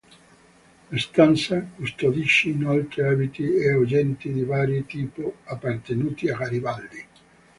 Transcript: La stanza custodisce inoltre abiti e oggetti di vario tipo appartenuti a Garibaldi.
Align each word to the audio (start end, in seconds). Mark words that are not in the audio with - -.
La 0.89 0.97
stanza 0.97 1.61
custodisce 1.75 2.49
inoltre 2.49 3.05
abiti 3.07 3.43
e 3.53 3.75
oggetti 3.75 4.33
di 4.33 4.41
vario 4.43 4.83
tipo 4.85 5.35
appartenuti 5.43 6.27
a 6.27 6.37
Garibaldi. 6.37 7.05